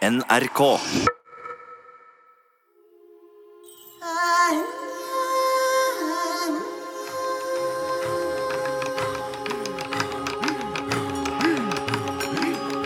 [0.00, 0.60] NRK.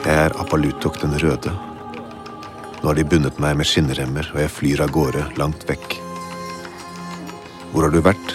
[0.04, 1.52] Jeg er Apalutok den røde.
[2.82, 5.94] Nå har de bundet meg med skinnremmer, og jeg flyr av gårde, langt vekk.
[7.70, 8.34] Hvor har du vært?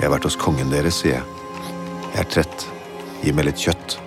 [0.00, 1.72] Jeg har vært hos kongen deres, sier jeg.
[2.16, 2.68] Jeg er trett.
[3.22, 4.00] Gi meg litt kjøtt.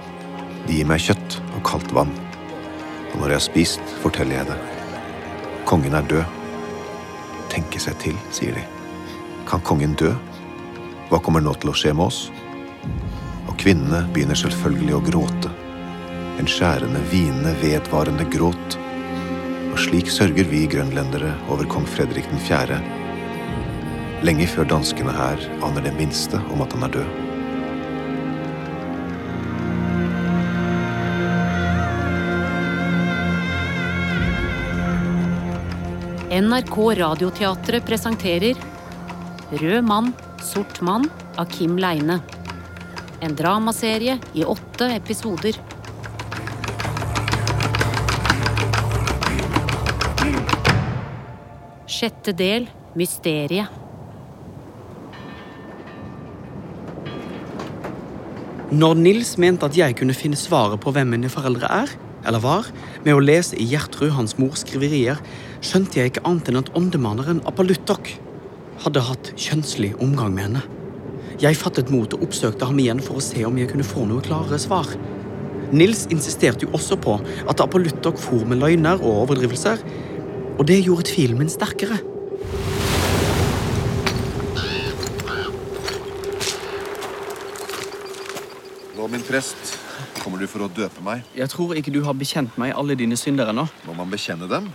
[0.68, 2.12] De gir meg kjøtt og kaldt vann.
[3.16, 4.56] Og når jeg har spist, forteller jeg det.
[5.64, 6.42] Kongen er død.
[7.48, 8.64] Tenke seg til, sier de.
[9.48, 10.12] Kan kongen dø?
[11.08, 12.26] Hva kommer nå til å skje med oss?
[13.48, 15.54] Og kvinnene begynner selvfølgelig å gråte.
[16.44, 18.80] En skjærende, hvinende, vedvarende gråt.
[19.72, 22.82] Og slik sørger vi grønlendere over kong Fredrik den 4.
[24.28, 27.25] Lenge før danskene her aner det minste om at han er død.
[36.36, 38.58] NRK Radioteatret presenterer
[39.56, 40.10] Rød mann,
[40.44, 41.06] sort mann
[41.40, 42.18] av Kim Leine.
[43.24, 45.56] En dramaserie i åtte episoder.
[51.88, 52.68] Sjette del
[53.00, 53.72] Mysteriet.
[58.76, 61.96] Når Nils mente at jeg kunne finne svaret på hvem mine foreldre er,
[62.28, 62.68] eller var,
[63.06, 65.20] med å lese i Gjertrud hans mors skriverier,
[65.62, 68.10] skjønte jeg ikke annet enn at åndemaneren Apaluttok
[68.82, 70.64] hadde hatt kjønnslig omgang med henne.
[71.42, 74.26] Jeg fattet mot og oppsøkte ham igjen for å se om jeg kunne få noe
[74.26, 74.90] klarere svar.
[75.76, 79.86] Nils insisterte jo også på at Apaluttok for med løgner og overdrivelser,
[80.56, 82.00] og det gjorde tvilen min sterkere.
[88.96, 89.75] Nå, min prest,
[90.26, 91.22] kommer du for å døpe meg?
[91.38, 93.68] Jeg tror ikke du har bekjent meg alle dine synder ennå.
[93.86, 94.72] Må man bekjenne dem?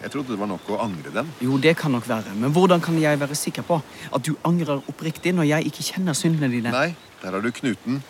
[0.00, 1.28] Jeg trodde det var nok å angre dem.
[1.44, 3.78] Jo, det kan nok være, men hvordan kan jeg være sikker på
[4.12, 6.72] at du angrer oppriktig når jeg ikke kjenner syndene dine?
[6.74, 6.90] Nei,
[7.22, 8.00] der har du knuten.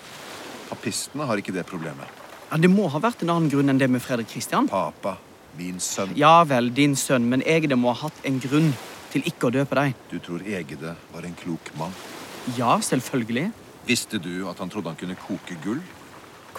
[0.71, 2.23] Papistene har ikke det problemet.
[2.51, 4.67] Ja, Det må ha vært en annen grunn enn det med Fredrik Kristian.
[4.71, 5.17] Papa,
[5.59, 6.15] min sønn.
[6.19, 8.73] Ja vel, din sønn, men Egede må ha hatt en grunn
[9.15, 9.95] til ikke å døpe deg.
[10.11, 11.95] Du tror Egede var en klok mann?
[12.59, 13.51] Ja, selvfølgelig.
[13.87, 15.83] Visste du at han trodde han kunne koke gull?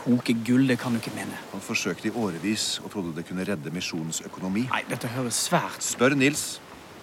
[0.06, 1.34] Koke gull, det kan du ikke mene.
[1.52, 4.68] Han forsøkte i årevis og trodde det kunne redde misjonens økonomi.
[4.70, 6.60] Nei, dette høres svært Spør Nils.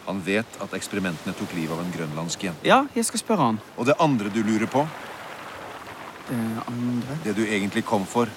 [0.07, 2.67] Han vet at eksperimentene tok livet av en grønlandsk jente.
[2.67, 3.59] Ja, jeg skal spørre han.
[3.79, 4.87] Og det andre du lurer på,
[6.29, 6.39] Det
[6.71, 8.31] andre det du egentlig kom for,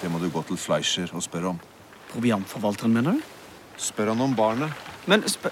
[0.00, 1.58] det må du gå til Fleischer og spørre om.
[2.12, 3.20] Proviantforvalteren, mener du?
[3.76, 4.70] Spør han om barnet.
[5.10, 5.50] Men spør...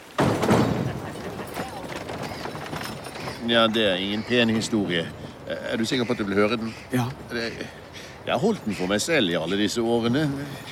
[3.49, 5.07] Ja, det er ingen pen historie.
[5.49, 6.73] Er du sikker på at du vil høre den?
[6.93, 7.67] Ja, Det-
[8.29, 10.27] Jeg har holdt den for meg selv i alle disse årene.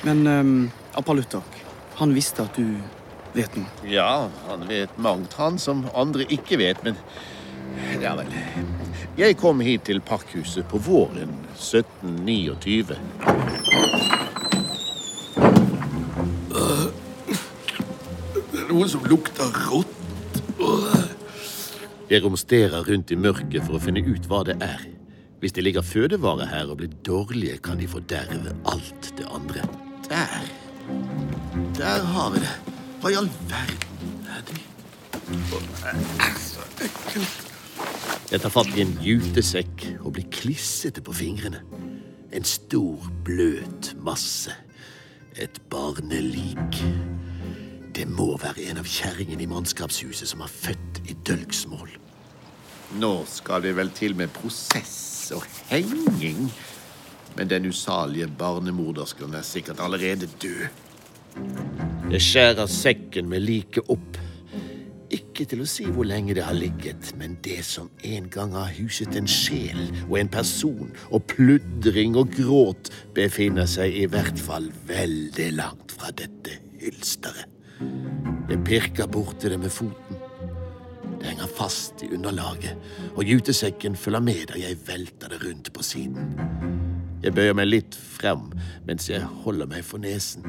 [0.05, 1.55] men um, Apalutak,
[1.97, 2.75] han visste at du
[3.33, 3.65] vet noe.
[3.89, 7.01] Ja, han vet mangt, han som andre ikke vet, men
[8.01, 8.29] Ja vel.
[9.17, 12.93] Jeg kom hit til Pakkhuset på våren 1729.
[18.53, 19.97] Det er noe som lukter rått.
[22.07, 24.85] Jeg romsterer rundt i mørket for å finne ut hva det er.
[25.39, 29.67] Hvis det ligger fødevarer her og blir dårlige, kan de forderve alt det andre.
[30.09, 30.45] Der.
[31.77, 32.53] Der har vi det.
[33.01, 34.61] Hva i all verden er det?
[35.27, 35.59] Det
[36.25, 37.43] er så ekkelt.
[38.31, 41.61] Jeg tar fatt i en jutesekk og blir klissete på fingrene.
[42.33, 44.55] En stor, bløt masse.
[45.37, 46.81] Et barnelik.
[47.93, 51.93] Det må være en av kjerringene i mannskapshuset som har født i dølgsmål.
[52.97, 56.47] Nå skal det vel til med prosess og henging.
[57.37, 60.67] Men den usalige barnemordersken er sikkert allerede død.
[62.11, 64.17] Jeg skjærer sekken med liket opp.
[65.13, 68.71] Ikke til å si hvor lenge det har ligget, men det som en gang har
[68.79, 74.71] huset en sjel og en person, og pludring og gråt, befinner seg i hvert fall
[74.89, 77.53] veldig langt fra dette hylsteret.
[78.47, 80.06] Jeg pirker bort til det med foten.
[81.17, 82.75] Det henger fast i underlaget,
[83.15, 86.39] og jutesekken følger med da jeg velter det rundt på siden.
[87.23, 88.51] Jeg bøyer meg litt frem
[88.85, 90.43] mens jeg holder meg for nesen.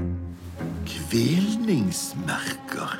[0.88, 2.98] Kvelningsmerker.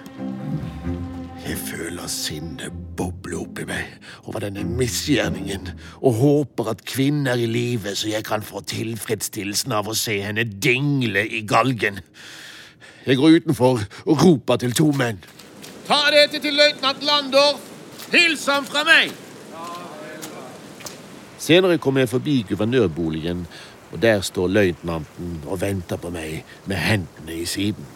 [1.48, 3.84] Jeg føler sinnet boble opp i meg
[4.24, 5.68] over denne misgjerningen,
[6.02, 10.18] og håper at kvinnen er i live, så jeg kan få tilfredsstillelsen av å se
[10.24, 12.00] henne dingle i galgen.
[13.06, 15.20] Jeg går utenfor og roper til to menn.
[15.88, 17.62] Ta dette til løytnant Landorf!
[18.12, 19.14] Hils ham fra meg!
[21.40, 23.46] Senere kommer jeg forbi guvernørboligen,
[23.92, 27.86] og der står løytnanten og venter på meg med hendene i siden.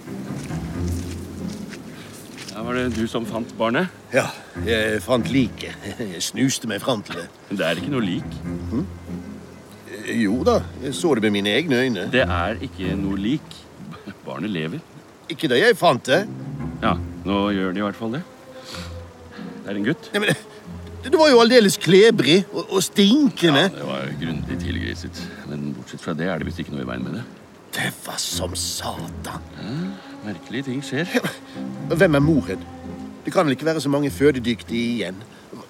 [2.53, 3.93] Ja, Var det du som fant barnet?
[4.15, 4.29] Ja,
[4.65, 5.77] jeg fant liket.
[6.01, 7.29] Jeg snuste meg fram til det.
[7.51, 8.39] Men Det er ikke noe lik.
[10.17, 12.09] Jo da, jeg så det med mine egne øyne.
[12.13, 13.57] Det er ikke noe lik.
[14.25, 14.81] Barnet lever.
[15.29, 16.25] Ikke da jeg fant det.
[16.83, 16.97] Ja,
[17.27, 18.23] nå gjør de i hvert fall det.
[19.63, 20.11] Det er en gutt.
[20.15, 20.35] Ja, men
[21.03, 23.69] det var jo aldeles klebrig og, og stinkende.
[23.75, 25.23] Det var grundig tilgriset.
[25.51, 27.25] Men bortsett fra det er det visst ikke noe i veien med det.
[27.73, 29.47] Det var som satan.
[30.27, 31.09] Merkelige ting skjer.
[31.91, 32.67] Hvem er moren?
[33.25, 35.23] Det kan vel ikke være så mange fødedyktige igjen?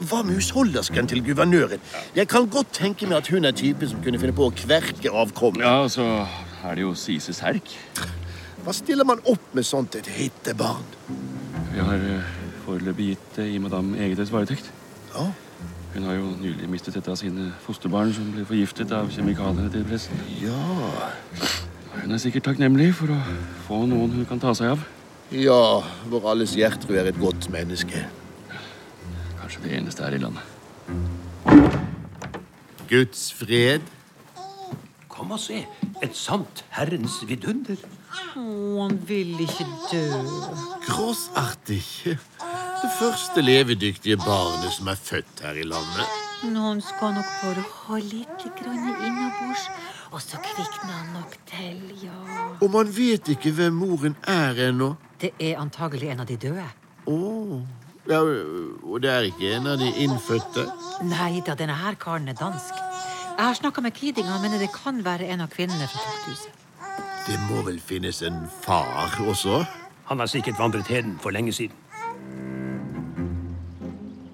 [0.02, 1.80] Hva med husholdersken til guvernøren?
[2.16, 5.12] Jeg kan godt tenke meg at hun er typen som kunne finne på å kverke
[5.12, 5.62] avkommet.
[5.64, 6.26] Ja, så
[6.64, 7.70] er det jo Sises herk.
[8.62, 10.84] Hva stiller man opp med sånt et hittebarn?
[11.72, 12.32] Vi har eh,
[12.66, 14.68] foreløpig gitt det i madame Egedes varetekt.
[15.14, 15.26] Ja,
[15.94, 19.84] Hun har jo nylig mistet et av sine fosterbarn som ble forgiftet av kjemikaliene til
[19.84, 20.16] presten.
[20.40, 20.56] ja,
[21.98, 23.18] Hun er sikkert takknemlig for å
[23.66, 24.86] få noen hun kan ta seg av.
[25.32, 28.06] ja, vår alles Gjertrud er et godt menneske.
[29.40, 30.42] Kanskje det eneste her i landet.
[32.88, 33.80] Guds fred.
[35.08, 35.64] Kom og se.
[36.02, 37.76] Et sant Herrens vidunder.
[38.12, 40.04] Han vil ikke dø.
[40.86, 41.84] Grossartig.
[42.82, 46.18] Det første levedyktige barnet som er født her i landet.
[46.42, 49.68] Noen skal nok bare ha litt innabords,
[50.10, 52.16] og så kvikner han nok til, ja.
[52.58, 54.96] Og man vet ikke hvem moren er ennå.
[55.22, 56.66] Det er antagelig en av de døde.
[57.06, 57.18] Å.
[58.10, 58.18] Ja,
[58.82, 60.66] og det er ikke en av de innfødte?
[61.06, 62.74] Nei da, denne her karen er dansk.
[63.36, 66.61] Jeg har snakka med Kiding, han mener det kan være en av kvinnene fra tukthuset.
[67.26, 69.62] Det må vel finnes en far også?
[70.10, 71.76] Han har sikkert vandret heden for lenge siden.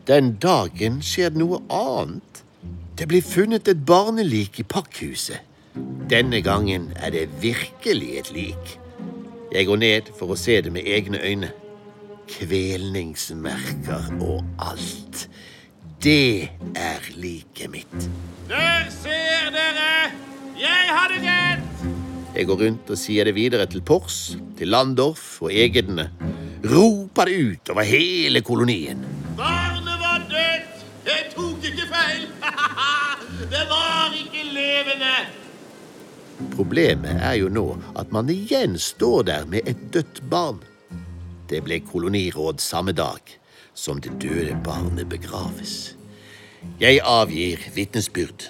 [0.08, 2.42] Den dagen skjer det noe annet.
[2.98, 5.44] Det blir funnet et barnelik i pakkhuset.
[6.10, 8.78] Denne gangen er det virkelig et lik.
[9.52, 11.52] Jeg går ned for å se det med egne øyne.
[12.28, 15.28] Kvelningsmerker og alt.
[16.02, 18.10] Det er liket mitt.
[18.48, 20.12] Der ser dere!
[20.58, 21.97] Jeg hadde rett!
[22.38, 26.04] Jeg går rundt og sier det videre til Pors, til Landorf og Egedene.
[26.70, 29.00] Roper det ut over hele kolonien.
[29.34, 30.84] Barnet var dødt!
[31.08, 32.28] Jeg tok ikke feil!
[33.54, 35.16] det var ikke levende!
[36.54, 37.66] Problemet er jo nå
[37.98, 40.62] at man igjen står der med et dødt barn.
[41.50, 43.34] Det ble koloniråd samme dag
[43.74, 45.96] som det døde barnet begraves.
[46.78, 48.46] Jeg avgir vitnesbyrd.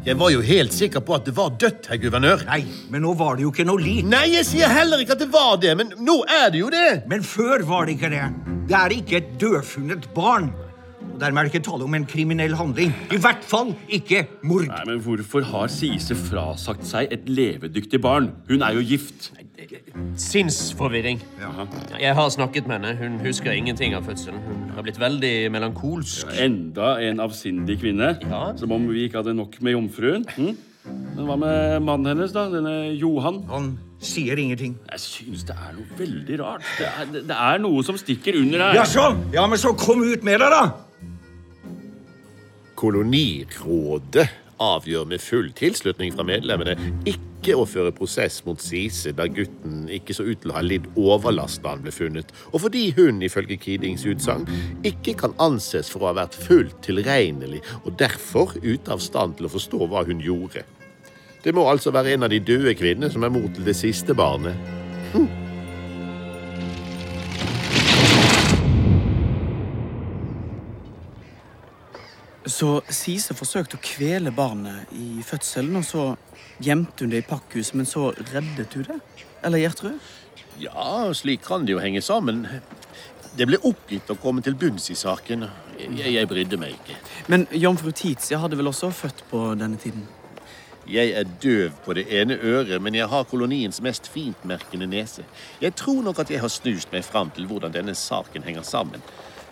[0.00, 2.46] Jeg var jo helt sikker på at det var dødt, herr guvernør.
[2.48, 4.06] Nei, men nå var det jo ikke noe lik.
[4.08, 7.02] Nei, jeg sier heller ikke at det var det, men nå er det jo det.
[7.10, 8.22] Men før var det ikke det.
[8.70, 10.48] Det er ikke et dødfunnet barn.
[11.04, 12.94] Og Dermed er det ikke tale om en kriminell handling.
[13.12, 14.70] I hvert fall ikke mord.
[14.70, 18.30] Nei, men Hvorfor har Sise frasagt seg et levedyktig barn?
[18.48, 19.28] Hun er jo gift.
[20.20, 21.20] Sinnsforvirring.
[22.00, 22.96] Jeg har snakket med henne.
[22.98, 24.40] Hun husker ingenting av fødselen.
[24.46, 26.32] Hun har blitt veldig melankolsk.
[26.40, 28.14] Enda en avsindig kvinne.
[28.24, 28.42] Ja.
[28.56, 30.26] Som om vi ikke hadde nok med jomfruen.
[30.36, 30.56] Hm?
[31.16, 32.46] Men hva med mannen hennes, da?
[32.52, 33.42] Denne Johan?
[33.50, 34.78] Han sier ingenting.
[34.90, 36.66] Jeg synes det er noe veldig rart.
[36.78, 38.78] Det er, det er noe som stikker under her.
[38.80, 39.10] Jaså?
[39.36, 40.62] Ja, men så kom ut med det, da!
[42.80, 44.30] Kolonirådet
[44.60, 46.78] avgjør med full tilslutning fra medlemmene
[47.08, 50.88] ikke å føre prosess mot Sise da gutten ikke så ut til å ha lidd
[51.00, 54.44] overlast da han ble funnet, og fordi hun ifølge Kidings utsagn
[54.86, 59.48] ikke kan anses for å ha vært fullt tilregnelig og derfor ute av stand til
[59.48, 60.66] å forstå hva hun gjorde.
[61.40, 64.12] Det må altså være en av de døde kvinnene som er mor til det siste
[64.14, 65.39] barnet.
[72.50, 76.06] Så Sise forsøkte å kvele barnet i fødselen, og så
[76.62, 78.98] gjemte hun det i pakkhuset, men så reddet hun det?
[79.46, 79.98] Eller Gjertrud?
[80.60, 82.42] Ja, slik kan det jo henge sammen.
[83.38, 85.46] Det ble oppgitt å komme til bunns i saken.
[85.78, 86.96] Jeg, jeg brydde meg ikke.
[87.30, 90.08] Men jomfru Tizia hadde vel også født på denne tiden?
[90.90, 95.22] Jeg er døv på det ene øret, men jeg har koloniens mest fintmerkende nese.
[95.62, 99.04] Jeg tror nok at jeg har snust meg fram til hvordan denne saken henger sammen.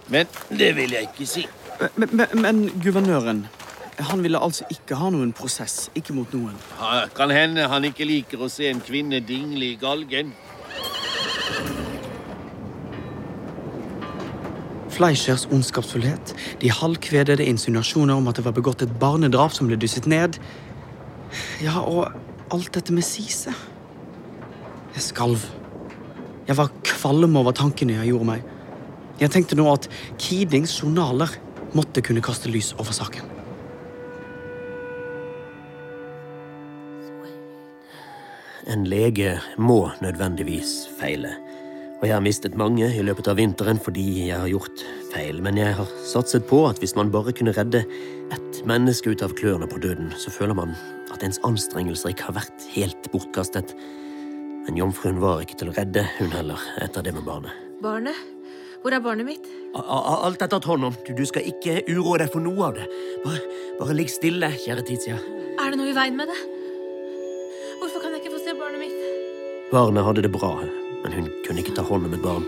[0.08, 1.46] Men det vil jeg ikke si.
[1.78, 3.46] Men, men, men guvernøren
[3.98, 6.54] han ville altså ikke ha noen prosess, ikke mot noen.
[6.78, 10.30] Ja, Kan hende han ikke liker å se en kvinne dingle i galgen.
[14.94, 20.06] Fleischers ondskapsfullhet, de halvkvedede insinuasjoner om at det var begått et barnedrap som ble dysset
[20.10, 20.38] ned.
[21.62, 22.14] Ja, og
[22.54, 23.54] alt dette med Sise.
[24.94, 25.42] Jeg skalv.
[26.48, 28.46] Jeg var kvalm over tankene jeg gjorde meg.
[29.18, 29.90] Jeg tenkte nå at
[30.22, 31.34] Kidings journaler
[31.76, 33.34] måtte kunne kaste lys over saken.
[38.68, 41.30] En lege må nødvendigvis feile.
[41.98, 45.40] Og jeg har mistet mange i løpet av vinteren fordi jeg har gjort feil.
[45.42, 47.82] Men jeg har satset på at hvis man bare kunne redde
[48.34, 50.76] ett menneske ut av klørne på døden, så føler man
[51.14, 53.72] at ens anstrengelser ikke har vært helt bortkastet.
[54.68, 57.56] Men jomfruen var ikke til å redde, hun heller, etter det med barnet.
[57.82, 58.37] Barnet?
[58.82, 59.46] Hvor er barnet mitt?
[59.74, 60.94] Alt er tatt hånd om.
[61.06, 62.86] Du, du skal ikke uroe deg for noe av det.
[63.24, 63.40] Bare,
[63.80, 65.18] bare ligg stille, kjære Tizia.
[65.58, 66.38] Er det noe i veien med det?
[67.80, 69.00] Hvorfor kan jeg ikke få se barnet mitt?
[69.72, 70.52] Barnet hadde det bra,
[71.02, 72.46] men hun kunne ikke ta hånd om et barn.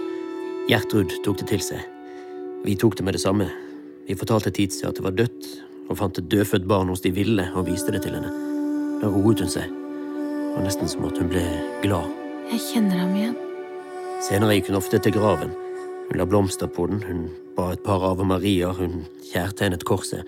[0.71, 1.83] Gjertrud tok det til seg.
[2.65, 3.49] Vi tok det med det samme.
[4.07, 5.51] Vi fortalte Tizia at det var dødt,
[5.91, 8.31] og fant et dødfødt barn hos de ville og viste det til henne.
[9.03, 9.67] Da roet hun seg.
[9.67, 11.43] Det var nesten som at hun ble
[11.83, 12.07] glad.
[12.51, 13.37] Jeg kjenner ham igjen.
[14.23, 15.53] Senere gikk hun ofte til graven.
[16.11, 20.27] Hun la blomster på den, hun ba et par Ave Mariaer, hun kjærtegnet korset.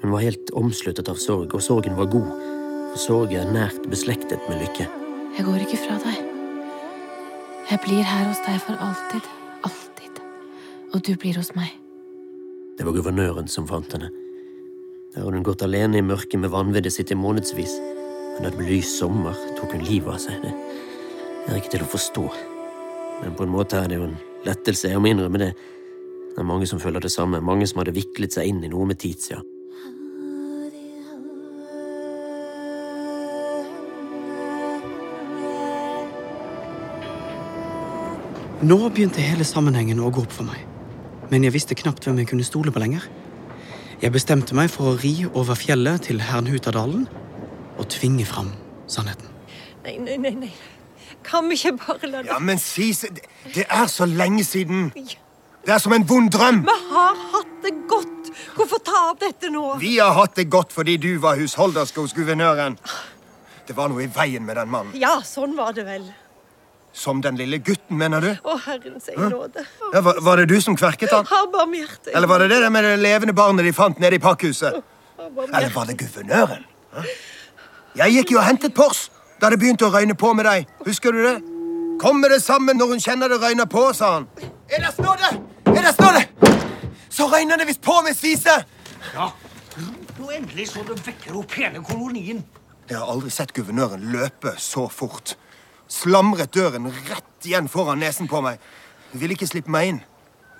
[0.00, 2.30] Hun var helt omsluttet av sorg, og sorgen var god,
[2.94, 4.88] for sorg er nært beslektet med lykke.
[5.36, 6.16] Jeg går ikke fra deg.
[7.68, 9.28] Jeg blir her hos deg for alltid.
[9.68, 10.24] Alltid.
[10.96, 11.76] Og du blir hos meg.
[12.80, 14.08] Det var guvernøren som fant henne.
[15.12, 17.76] Der hadde hun gått alene i mørket med vanviddet sitt i månedsvis.
[18.32, 20.40] Men da det ble lys sommer, tok hun livet av seg.
[20.40, 22.28] Det er ikke til å forstå.
[23.22, 25.52] Men på en måte er det jo en lettelse, jeg må innrømme det.
[26.32, 28.86] Det er mange som føler det samme, mange som hadde viklet seg inn i noe
[28.88, 29.42] med Tizia.
[38.62, 40.60] Nå begynte hele sammenhengen å gå opp for meg.
[41.32, 43.08] Men jeg visste knapt hvem jeg kunne stole på lenger.
[44.02, 47.08] Jeg bestemte meg for å ri over fjellet til Hernhutadalen
[47.76, 48.52] og tvinge fram
[48.90, 49.26] sannheten.
[49.82, 50.34] Nei, nei, nei.
[50.44, 50.52] nei.
[51.26, 54.90] Kan vi ikke bare la det Ja, men si, det, det er så lenge siden.
[55.62, 56.62] Det er som en vond drøm.
[56.66, 58.32] Vi har hatt det godt.
[58.56, 59.76] Hvorfor ta opp dette nå?
[59.80, 62.76] Vi har hatt det godt fordi du var husholderske hos guvernøren.
[63.68, 64.96] Det var noe i veien med den mannen.
[64.98, 66.08] Ja, sånn var det vel.
[66.92, 68.32] Som den lille gutten, mener du?
[68.44, 69.62] Å, Herren seg nåde.
[69.94, 71.24] Ja, var, var det du som kverket han?
[71.30, 72.12] Ha barmhjerte.
[72.12, 74.82] Eller var det det med det levende barnet de fant nede i pakkhuset?
[75.22, 76.66] Eller var det guvernøren?
[77.96, 79.06] Jeg gikk jo og hentet Pors
[79.42, 80.68] da det begynte å røyne på med deg.
[80.86, 81.34] Husker du det?
[81.98, 84.26] Kom med det sammen når hun kjenner det røyner på, sa han.
[84.70, 85.30] Er det snåde?
[85.66, 86.20] Er det snåde?
[87.10, 88.54] Så røyner det visst på med Sise!
[89.12, 89.32] Ja.
[90.18, 92.44] Nå endelig så du vekker opp hele kolonien.
[92.86, 95.34] Jeg har aldri sett guvernøren løpe så fort.
[95.90, 98.60] Slamret døren rett igjen foran nesen på meg.
[99.10, 99.98] Hun ville ikke slippe meg inn.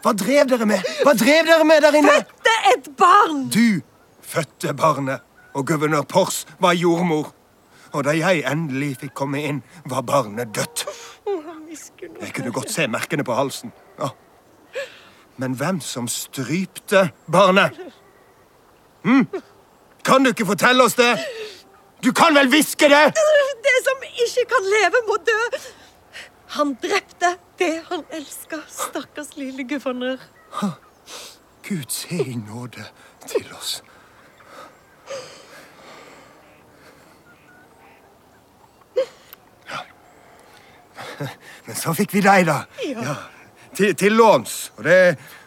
[0.03, 0.83] Hva drev dere med?
[1.07, 2.17] Hva drev dere med der inne?
[2.43, 3.47] Det er et barn!
[3.55, 3.79] Du
[4.27, 5.23] fødte barnet,
[5.55, 7.31] og guvernør Pors var jordmor.
[7.93, 10.87] Og da jeg endelig fikk komme inn, var barnet dødt.
[12.21, 13.73] Jeg kunne godt se merkene på halsen.
[15.37, 17.79] Men hvem som strypte barnet?
[19.05, 19.27] Hm?
[20.05, 21.15] Kan du ikke fortelle oss det?
[22.05, 23.05] Du kan vel hviske det?
[23.63, 25.41] Det som ikke kan leve, må dø.
[26.59, 28.59] Han drepte det han elska.
[28.69, 30.17] Stakkars lille guvernør.
[31.69, 32.85] Gud se i nåde
[33.27, 33.83] til oss.
[41.67, 42.63] Men så fikk vi deg, da.
[42.87, 43.17] Ja.
[43.73, 44.73] Til, til låns.
[44.77, 44.97] Og det,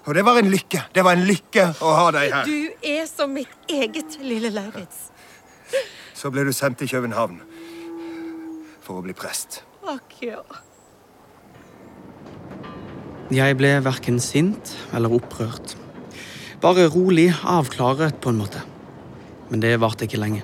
[0.06, 0.86] og det var en lykke.
[0.96, 2.50] Det var en lykke å ha deg her.
[2.50, 5.10] Du er som mitt eget lille Lauritz.
[6.16, 7.42] Så ble du sendt til København
[8.86, 9.64] for å bli prest.
[9.86, 10.46] Akkurat.
[10.46, 10.62] ja.
[13.34, 15.74] Jeg ble verken sint eller opprørt.
[16.62, 18.62] Bare rolig avklaret, på en måte.
[19.50, 20.44] Men det varte ikke lenge.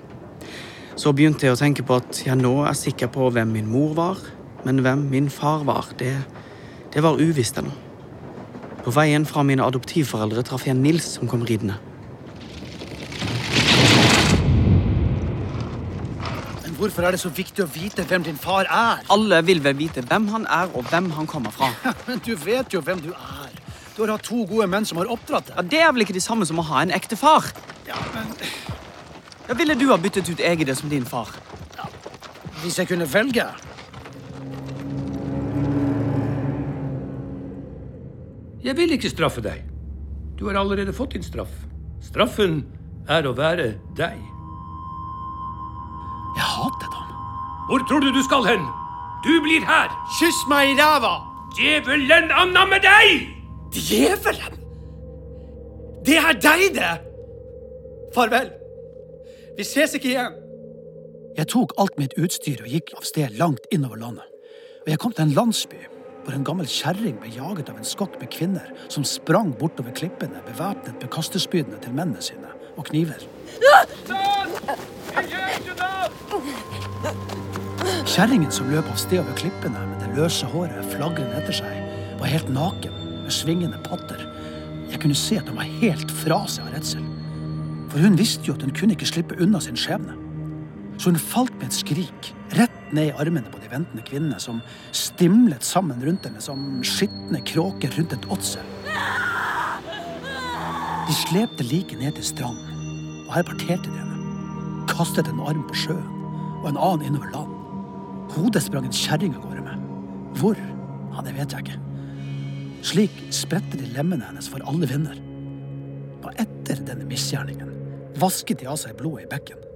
[0.98, 3.94] Så begynte jeg å tenke på at jeg nå er sikker på hvem min mor
[3.98, 4.24] var,
[4.66, 6.14] men hvem min far var, det,
[6.94, 7.72] det var uvisst ennå.
[8.82, 11.76] På veien fra mine adoptivforeldre traff jeg Nils som kom ridende.
[16.64, 19.04] Men hvorfor er det så viktig å vite hvem din far er?
[19.14, 21.70] Alle vil vel vite hvem han er, og hvem han kommer fra.
[22.08, 23.50] Men du vet jo hvem du er.
[23.96, 25.58] Du har hatt to gode menn som har oppdratt deg.
[25.58, 27.52] Ja, Det er vel ikke det samme som å ha en ekte far?
[27.90, 28.34] Ja, men
[29.50, 31.30] Ja, ville du ha byttet ut Egede som din far?
[32.62, 33.42] hvis jeg kunne velge
[38.64, 39.64] Jeg vil ikke straffe deg.
[40.38, 41.54] Du har allerede fått din straff.
[42.02, 42.62] Straffen
[43.10, 44.22] er å være deg.
[46.38, 47.12] Jeg hatet ham.
[47.70, 48.66] Hvor tror du du skal hen?
[49.26, 49.90] Du blir her!
[50.20, 51.14] Kyss meg i ræva!
[51.58, 53.28] Djevelen annamme deg!
[53.74, 54.58] Djevelen!
[56.06, 56.94] Det er deg, det!
[58.16, 58.50] Farvel.
[59.58, 60.38] Vi ses ikke igjen.
[61.38, 64.26] Jeg tok alt mitt utstyr og gikk av sted langt innover landet.
[64.82, 65.78] Og jeg kom til en landsby
[66.24, 70.44] hvor en gammel kjerring ble jaget av en skokk med kvinner som sprang bortover klippene
[70.48, 73.26] bevæpnet med kastespydene til mennene sine og kniver.
[78.12, 81.78] Kjerringen som løp av sted over klippene med det løse håret flagrende etter seg,
[82.20, 84.20] var helt naken med svingende patter.
[84.92, 87.06] Jeg kunne se at hun var helt fra seg av redsel.
[87.92, 90.18] For hun visste jo at hun kunne ikke slippe unna sin skjebne.
[91.00, 94.62] Så hun falt med et skrik, rett ned i armene på de ventende kvinnene, som
[94.96, 98.66] stimlet sammen rundt henne som skitne kråker rundt et åtsel.
[101.08, 102.84] De slepte liket ned til stranden,
[103.28, 104.20] og her parterte de henne.
[104.92, 106.20] Kastet en arm på sjøen
[106.62, 107.58] og en annen innover land.
[108.36, 109.88] Hodet sprang en kjerring av gårde med.
[110.40, 110.60] Hvor?
[111.12, 111.80] Ja, det vet jeg ikke.
[112.86, 115.18] Slik spredte de lemmene hennes for alle vinder.
[116.22, 117.74] Og etter denne misgjerningen
[118.22, 119.71] vasket de av seg blodet i bekken.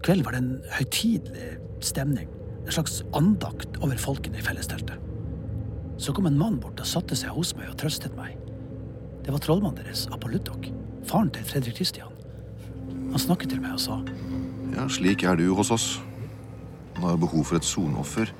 [0.00, 1.48] Kvelden var det en høytidelig
[1.84, 2.28] stemning,
[2.64, 4.96] en slags andakt over folkene i fellesteltet.
[6.00, 8.38] Så kom en mann bort og satte seg hos meg og trøstet meg.
[9.20, 10.70] Det var trollmannen deres, Apollutok,
[11.08, 12.14] faren til Fredrik Kristian.
[13.10, 13.98] Han snakket til meg og sa
[14.70, 15.88] Ja, slik er du hos oss.
[16.96, 18.32] Man har behov for et sonoffer.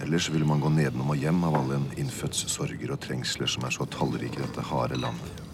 [0.00, 3.64] Ellers ville man gå nedenom og hjem av alle en innfødts sorger og trengsler som
[3.64, 5.44] er så tallrike i dette harde landet.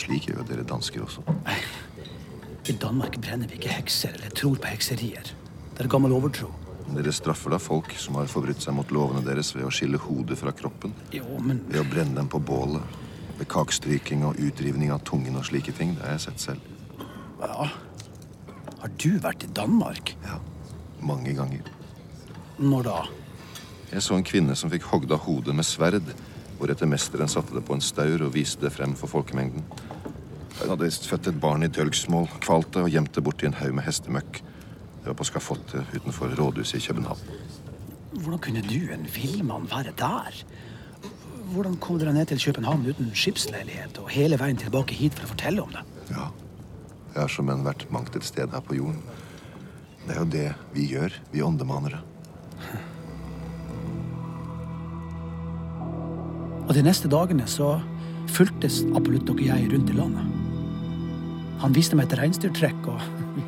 [0.00, 1.24] Slik gjør jo dere dansker også.
[2.68, 5.32] i Danmark brenner vi ikke hekser eller tror på hekserier.
[5.74, 6.48] Det er gammel overtro.
[6.94, 10.38] Dere straffer da folk som har forbrutt seg mot lovene deres ved å skille hodet
[10.40, 10.94] fra kroppen.
[11.12, 12.82] Jo, men Ved å brenne dem på bålet.
[13.38, 15.96] Ved kakstryking og utrivning av tungen og slike ting.
[15.96, 16.70] Det har jeg sett selv.
[17.40, 17.68] Ja.
[18.80, 20.14] Har du vært i Danmark?
[20.24, 20.38] Ja.
[21.04, 21.66] Mange ganger.
[22.58, 23.00] Når da?
[23.90, 26.14] Jeg så en kvinne som fikk hogd av hodet med sverd,
[26.58, 29.66] hvoretter mesteren satte det på en staur og viste det frem for folkemengden.
[30.60, 33.56] Hun hadde født et barn i dølgsmål, kvalt det og gjemt det bort i en
[33.58, 34.38] haug med hestemøkk.
[35.04, 37.18] Det var på skafottet utenfor rådhuset i København.
[38.14, 40.38] Hvordan kunne du, en villmann, være der?
[41.52, 45.32] Hvordan kom dere ned til København uten skipsleilighet og hele veien tilbake hit for å
[45.34, 45.82] fortelle om det?
[46.14, 46.30] Ja,
[47.12, 49.02] jeg har som en vært mangt et sted her på jorden.
[50.06, 52.00] Det er jo det vi gjør, vi åndemanere.
[56.64, 57.74] Og de neste dagene så
[58.32, 60.43] fulgtes Apollutok og jeg rundt i landet.
[61.62, 63.00] Han viste meg et reinsdyrtrekk, og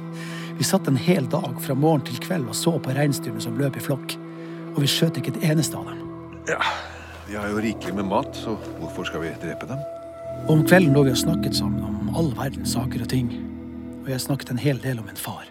[0.59, 3.79] vi satt en hel dag fra morgen til kveld og så på reinsdyrene som løp
[3.79, 4.17] i flokk.
[4.77, 6.03] Og vi skjøt ikke et eneste av dem.
[6.51, 6.61] Ja,
[7.27, 9.81] vi har jo rikelig med mat, så hvorfor skal vi drepe dem?
[10.47, 13.33] Og om kvelden lå vi og snakket sammen om all verdens saker og ting.
[14.05, 15.49] Og jeg snakket en hel del om min far.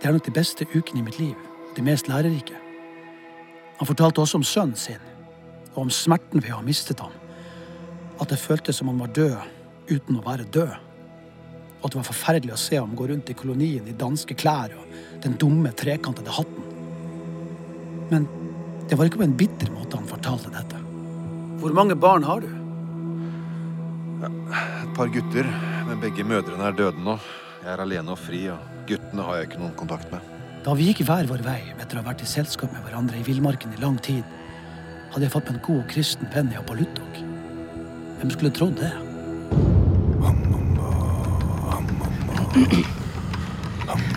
[0.00, 1.36] Det er nok de beste ukene i mitt liv.
[1.76, 2.56] De mest lærerike.
[3.78, 5.04] Han fortalte også om sønnen sin,
[5.74, 7.14] og om smerten ved å ha mistet ham.
[8.20, 9.36] At det føltes som han var død
[9.90, 10.74] uten å være død.
[11.82, 14.70] Og at det var forferdelig å se ham gå rundt i kolonien i danske klær
[14.78, 16.68] og den dumme, trekantede hatten.
[18.12, 18.26] Men
[18.86, 20.78] det var ikke på en bitter måte han fortalte dette.
[21.62, 22.50] Hvor mange barn har du?
[24.22, 25.46] Et par gutter,
[25.88, 27.16] men begge mødrene er døde nå.
[27.62, 30.30] Jeg er alene og fri, og guttene har jeg ikke noen kontakt med.
[30.62, 33.26] Da vi gikk hver vår vei etter å ha vært i selskap med hverandre i
[33.26, 34.22] villmarken i lang tid,
[35.12, 37.18] hadde jeg fått meg en god kristen venn i Apollutok.
[38.20, 38.92] Hvem skulle trodd det?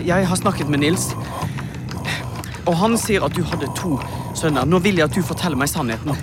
[0.06, 1.10] Jeg har snakket med Nils,
[2.66, 3.98] og han sier at du hadde to
[4.38, 4.66] sønner.
[4.66, 6.16] Nå vil jeg at du forteller meg sannheten.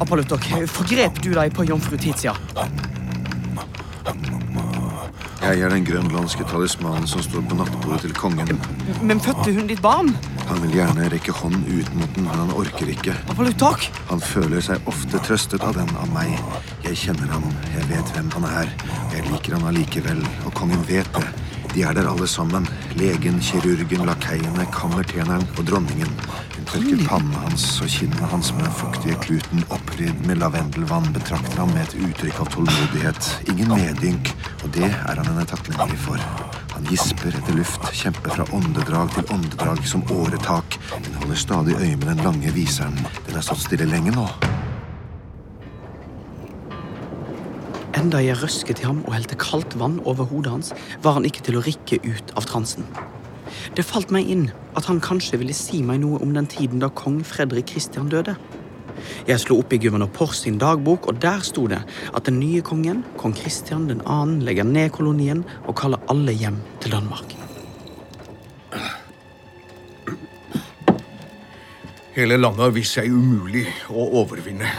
[0.00, 2.32] Apollotok, forgrep du deg på jomfru Titia?
[5.40, 8.60] Jeg er den grønlandske talismanen som står på nattbordet til kongen.
[9.02, 10.12] Men fødte hun ditt barn?
[10.50, 13.16] Han vil gjerne rekke hånd ut mot den, men han orker ikke.
[13.32, 13.88] Apollotok!
[14.10, 16.36] Han føler seg ofte trøstet av den av meg.
[16.90, 18.70] Jeg kjenner han, jeg vet hvem han er.
[19.12, 21.28] Jeg liker han allikevel, og kongen vet det.
[21.70, 22.64] De er der alle sammen.
[22.98, 26.10] Legen, kirurgen, lakeiene, kammertjeneren og dronningen.
[26.56, 31.62] Hun tørker pannen hans og kinnene hans med den fuktige kluten, opprydd med lavendelvann, betrakter
[31.62, 33.30] han med et uttrykk av tålmodighet.
[33.54, 34.32] Ingen medynk,
[34.64, 36.30] og det er han henne takknemlig for.
[36.74, 41.96] Han gisper etter luft, kjemper fra åndedrag til åndedrag som åretak, Hun holder stadig øye
[41.96, 42.98] med den lange viseren.
[43.28, 44.26] Den har stått stille lenge nå.
[48.00, 50.70] Enda jeg røsket i ham og helte kaldt vann over hodet hans,
[51.04, 52.86] var han ikke til å rikke ut av transen.
[53.76, 54.46] Det falt meg inn
[54.78, 58.38] at han kanskje ville si meg noe om den tiden da kong Fredrik Kristian døde.
[59.28, 62.62] Jeg slo opp i guvernør Pors sin dagbok, og der sto det at den nye
[62.64, 67.36] kongen, kong Kristian 2., legger ned kolonien og kaller alle hjem til Danmark.
[72.16, 74.72] Hele landet har vist seg umulig å overvinne.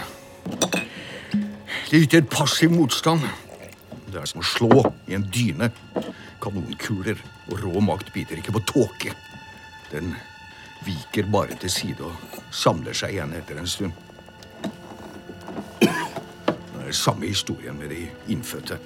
[1.91, 3.25] Det yter passiv motstand.
[4.07, 5.67] Det er som å slå i en dyne.
[6.39, 7.19] Kanonkuler
[7.51, 9.11] og rå makt biter ikke på tåke.
[9.91, 10.13] Den
[10.85, 13.91] viker bare til side og samler seg igjen etter en stund.
[15.81, 18.77] Det er samme historien med de innfødte.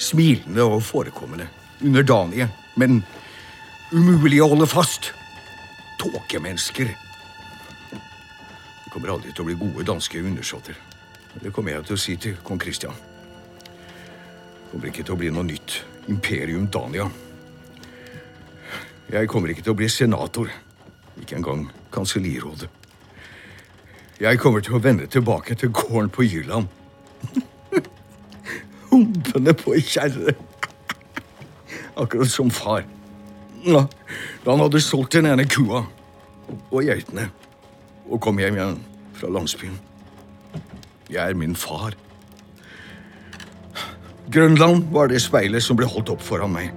[0.00, 1.50] Smilende og forekommende.
[1.84, 2.48] Underdanige.
[2.76, 3.04] men
[3.92, 5.12] umulig å holde fast.
[6.00, 6.96] Tåkemennesker.
[7.92, 10.80] De kommer aldri til å bli gode danske undersåtter.
[11.40, 12.94] Det kommer jeg til å si til kong Kristian.
[13.64, 15.78] Det kommer ikke til å bli noe nytt
[16.12, 17.08] imperium Dania.
[19.12, 20.48] Jeg kommer ikke til å bli senator.
[21.20, 22.68] Ikke engang kansellirådet.
[24.20, 26.68] Jeg kommer til å vende tilbake til gården på Jylland.
[28.90, 30.36] Humpende på ei kjerre.
[31.96, 32.84] Akkurat som far.
[33.64, 33.84] Da
[34.46, 35.84] han hadde solgt den ene kua
[36.72, 37.28] og geitene
[38.08, 38.78] og kom hjem igjen
[39.16, 39.91] fra landsbyen.
[41.12, 41.92] Jeg er min far.
[44.32, 46.70] Grønland var det speilet som ble holdt opp foran meg.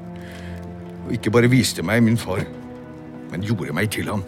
[1.06, 2.44] Og ikke bare viste meg min far,
[3.32, 4.26] men gjorde meg til ham.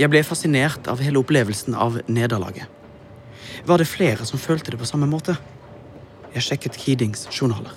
[0.00, 2.64] Jeg ble fascinert av hele opplevelsen av nederlaget.
[3.68, 5.36] Var det flere som følte det på samme måte?
[6.32, 7.74] Jeg sjekket Keedings journaler.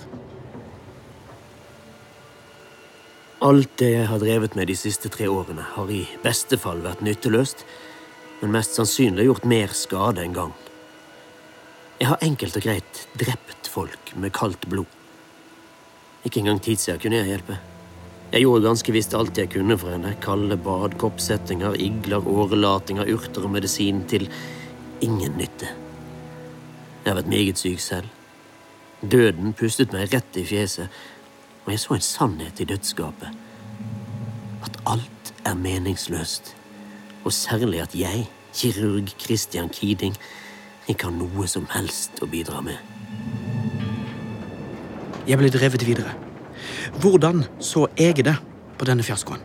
[3.44, 7.02] Alt det jeg har drevet med de siste tre årene, har i beste fall vært
[7.04, 7.66] nytteløst,
[8.44, 10.52] men mest sannsynlig gjort mer skade enn gagn.
[11.96, 14.90] Jeg har enkelt og greit drept folk med kaldt blod.
[16.28, 17.56] Ikke engang Tizia kunne jeg hjelpe.
[18.34, 20.12] Jeg gjorde ganske visst alt jeg kunne for henne.
[20.20, 24.26] Kalde bad, koppsettinger, igler, årelatinger, urter og medisin til
[25.04, 25.70] ingen nytte.
[27.04, 28.10] Jeg har vært meget syk selv.
[29.00, 30.92] Døden pustet meg rett i fjeset,
[31.64, 33.40] og jeg så en sannhet i dødsgapet.
[34.68, 36.52] At alt er meningsløst,
[37.24, 40.16] og særlig at jeg, kirurg Christian Kiding,
[40.88, 42.76] ikke har noe som helst å bidra med.
[45.24, 46.12] Jeg ble drevet videre.
[47.00, 48.36] Hvordan så jeg det
[48.78, 49.40] på denne fiaskoen?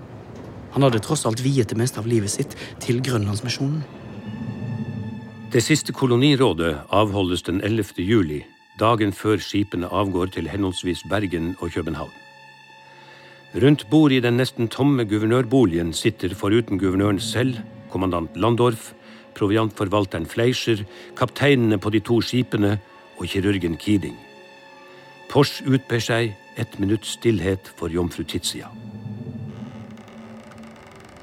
[0.75, 3.81] Han hadde tross alt viet det meste av livet sitt til Grønlandsmisjonen.
[5.49, 8.03] Det siste kolonirådet avholdes den 11.
[8.05, 8.43] juli,
[8.79, 12.13] dagen før skipene avgår til henholdsvis Bergen og København.
[13.55, 17.55] Rundt bordet i den nesten tomme guvernørboligen sitter foruten guvernøren selv,
[17.89, 18.91] kommandant Landorf,
[19.33, 20.83] proviantforvalteren Fleischer,
[21.17, 22.75] kapteinene på de to skipene
[23.17, 24.13] og kirurgen Keeding.
[25.31, 28.69] Pors utber seg et minutts stillhet for jomfru Tizia.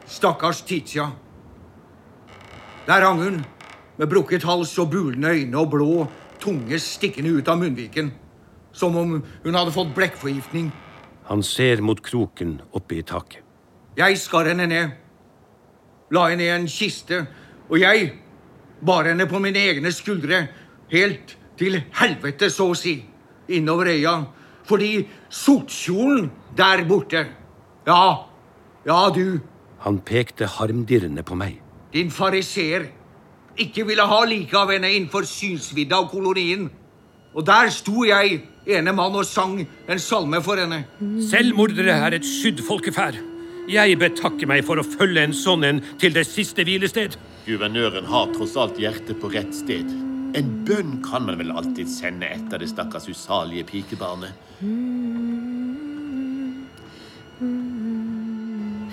[0.07, 1.07] Stakkars Tizia.
[2.87, 3.45] Der hang hun,
[3.99, 6.07] med brukket hals og bulende øyne og blå
[6.43, 8.11] tunge stikkende ut av munnviken.
[8.73, 10.73] Som om hun hadde fått blekkforgiftning.
[11.29, 13.43] Han ser mot kroken oppe i taket.
[13.97, 14.91] Jeg skar henne ned.
[16.15, 17.25] La henne i en kiste.
[17.71, 18.13] Og jeg
[18.87, 20.45] bar henne på mine egne skuldre.
[20.93, 22.99] Helt til helvete, så å si.
[23.49, 24.17] Innover øya.
[24.67, 27.27] Fordi sotkjolen der borte
[27.87, 28.27] Ja,
[28.87, 29.41] ja, du,
[29.81, 31.61] Han pekte harmdirrende på meg.
[31.93, 32.89] din fariseer,
[33.57, 36.71] ikke ville ha like av henne innenfor synsvidda av kolonien.
[37.35, 40.83] Og der sto jeg, ene mann, og sang en salme for henne.
[41.31, 43.19] Selvmordere er et skydd folkeferd.
[43.71, 47.17] Jeg betakker meg for å følge en sånn en til det siste hvilested.
[47.47, 49.91] Guvernøren har tross alt hjertet på rett sted.
[50.37, 54.35] En bønn kan man vel alltid sende etter det stakkars usalige pikebarnet.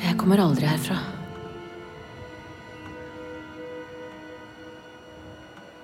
[0.04, 1.02] Jeg kommer aldri herfra.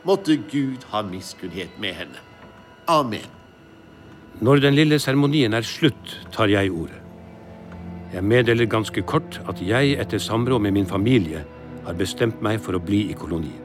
[0.07, 2.23] Måtte Gud ha miskunnhet med henne.
[2.89, 3.38] Amen.
[4.39, 7.01] Når den lille seremonien er slutt, tar jeg ordet.
[8.13, 11.41] Jeg meddeler ganske kort at jeg etter samråd med min familie
[11.85, 13.59] har bestemt meg for å bli i kolonien.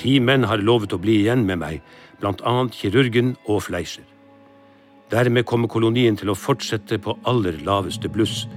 [0.00, 1.82] Ti menn har lovet å bli igjen med meg,
[2.18, 4.06] blant annet kirurgen og Fleischer.
[5.12, 8.48] Dermed kommer kolonien til å fortsette på aller laveste bluss,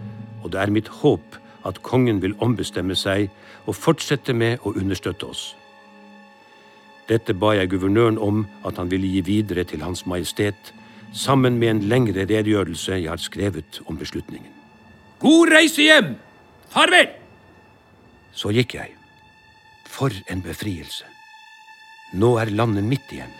[0.41, 1.37] og det er mitt håp
[1.67, 3.27] at kongen vil ombestemme seg
[3.67, 5.51] og fortsette med å understøtte oss.
[7.11, 10.71] Dette ba jeg guvernøren om at han ville gi videre til Hans Majestet,
[11.13, 14.51] sammen med en lengre redegjørelse jeg har skrevet om beslutningen.
[15.19, 16.15] God reise hjem!
[16.69, 17.09] Farvel!
[18.37, 18.93] Så gikk jeg.
[19.87, 21.07] For en befrielse.
[22.13, 23.33] Nå er landet mitt igjen.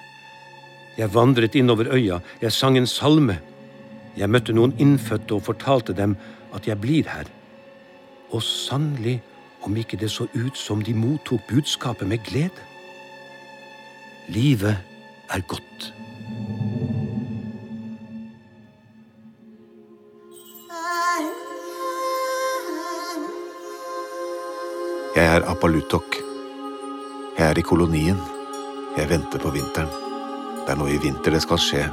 [0.98, 3.38] Jeg vandret innover øya, jeg sang en salme.
[4.18, 6.16] Jeg møtte noen innfødte og fortalte dem
[6.58, 7.30] at jeg blir her.
[8.34, 9.20] Og sannelig
[9.62, 12.66] om ikke det så ut som de mottok budskapet med glede.
[14.28, 14.78] Livet
[15.30, 15.94] er godt.
[25.58, 26.20] Apalutok.
[27.34, 28.18] Jeg er i kolonien.
[28.94, 29.90] Jeg venter på vinteren.
[30.60, 31.86] Det er nå i vinter det skal skje.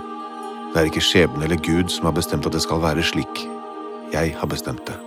[0.75, 3.41] Det er ikke skjebnen eller Gud som har bestemt at det skal være slik.
[4.13, 4.99] Jeg har bestemt det.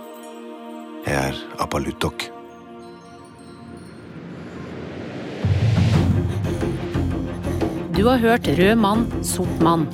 [1.06, 2.26] Jeg er Apalutok.
[7.94, 9.86] Du har hørt Rød mann, sort mann.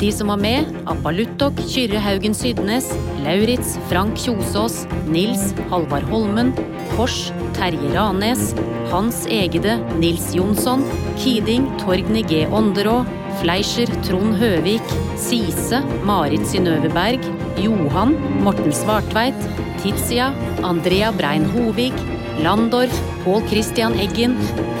[0.00, 2.88] De som var med, Apaluttok, Kyrre Haugen Sydnes,
[3.22, 6.50] Lauritz, Frank Kjosås, Nils Halvard Holmen,
[6.96, 8.54] Kors, Terje Ranes,
[8.90, 10.82] Hans Egede, Nils Jonsson,
[11.18, 12.46] Kiding, Torgny G.
[12.50, 13.04] Ånderå,
[13.40, 17.22] Fleischer, Trond Høvik, Sise, Marit Synnøve Berg,
[17.62, 19.46] Johan, Morten Svartveit,
[19.82, 20.32] Tizia,
[20.66, 21.94] Andrea Brein Hovig,
[22.42, 24.36] Landorf, Pål Christian Eggen,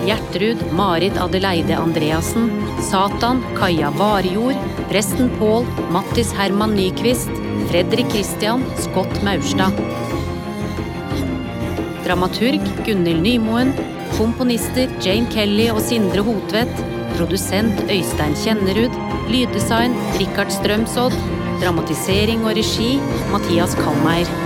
[0.06, 2.50] Gjertrud, Marit Adeleide Andreassen,
[2.82, 4.58] Satan, Kaja Varjord,
[4.90, 7.30] presten Pål, Mattis Herman Nyquist,
[7.70, 9.72] Fredrik Christian, Scott Maurstad.
[12.04, 13.72] Dramaturg Gunhild Nymoen.
[14.18, 16.84] Komponister Jane Kelly og Sindre Hotvedt.
[17.16, 18.98] Produsent Øystein Kjennerud.
[19.32, 21.16] Lyddesign Rikard Strømsodd.
[21.62, 22.98] Dramatisering og regi
[23.32, 24.43] Mathias Kalmeier.